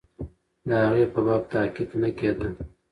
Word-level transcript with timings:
د 0.67 0.69
هغې 0.83 1.05
په 1.13 1.19
باب 1.25 1.43
تحقیق 1.51 1.91
نه 2.01 2.09
کېده. 2.17 2.47